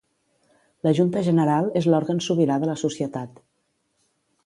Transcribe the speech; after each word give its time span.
La 0.87 0.93
Junta 0.99 1.21
General 1.27 1.69
és 1.83 1.89
l'òrgan 1.91 2.25
sobirà 2.31 2.59
de 2.65 2.73
la 2.73 2.79
societat. 2.87 3.41